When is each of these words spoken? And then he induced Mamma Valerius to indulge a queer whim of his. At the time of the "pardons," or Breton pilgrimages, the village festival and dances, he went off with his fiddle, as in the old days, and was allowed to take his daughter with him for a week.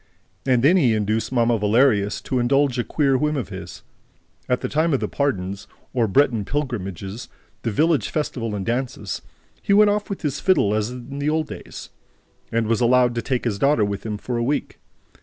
And 0.47 0.63
then 0.63 0.77
he 0.77 0.95
induced 0.95 1.31
Mamma 1.31 1.59
Valerius 1.59 2.21
to 2.21 2.39
indulge 2.39 2.79
a 2.79 2.83
queer 2.83 3.15
whim 3.19 3.37
of 3.37 3.49
his. 3.49 3.83
At 4.49 4.61
the 4.61 4.67
time 4.67 4.95
of 4.95 4.99
the 4.99 5.07
"pardons," 5.07 5.67
or 5.93 6.07
Breton 6.07 6.43
pilgrimages, 6.43 7.29
the 7.61 7.69
village 7.69 8.09
festival 8.09 8.55
and 8.55 8.65
dances, 8.65 9.21
he 9.61 9.73
went 9.73 9.91
off 9.91 10.09
with 10.09 10.23
his 10.23 10.39
fiddle, 10.39 10.73
as 10.73 10.89
in 10.89 11.19
the 11.19 11.29
old 11.29 11.45
days, 11.45 11.91
and 12.51 12.65
was 12.65 12.81
allowed 12.81 13.13
to 13.13 13.21
take 13.21 13.45
his 13.45 13.59
daughter 13.59 13.85
with 13.85 14.03
him 14.03 14.17
for 14.17 14.37
a 14.37 14.43
week. 14.43 14.79